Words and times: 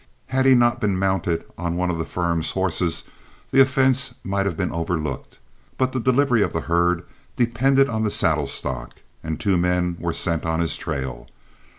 Had 0.29 0.47
he 0.47 0.55
not 0.55 0.81
been 0.81 0.97
mounted 0.97 1.43
on 1.59 1.75
one 1.75 1.91
of 1.91 1.99
the 1.99 2.05
firm's 2.07 2.49
horses 2.49 3.03
the 3.51 3.61
offense 3.61 4.15
might 4.23 4.47
have 4.47 4.57
been 4.57 4.71
overlooked. 4.71 5.37
But 5.77 5.91
the 5.91 5.99
delivery 5.99 6.41
of 6.41 6.53
the 6.53 6.61
herd 6.61 7.03
depended 7.35 7.87
on 7.87 8.03
the 8.03 8.09
saddle 8.09 8.47
stock, 8.47 8.95
and 9.23 9.39
two 9.39 9.57
men 9.59 9.97
were 9.99 10.11
sent 10.13 10.43
on 10.43 10.59
his 10.59 10.75
trail. 10.75 11.27